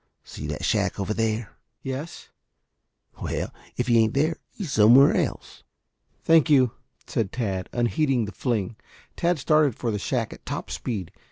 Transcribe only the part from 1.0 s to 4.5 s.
there?" "Yes." "Well, if he ain't there,